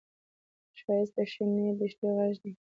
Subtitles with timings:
[0.79, 2.51] ښایست د شنې دښتې غږ دی